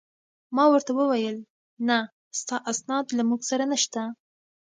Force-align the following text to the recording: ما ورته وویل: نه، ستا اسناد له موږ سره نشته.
ما 0.55 0.63
ورته 0.71 0.91
وویل: 0.95 1.37
نه، 1.87 1.97
ستا 2.39 2.57
اسناد 2.71 3.05
له 3.17 3.23
موږ 3.29 3.41
سره 3.49 3.63
نشته. 3.71 4.01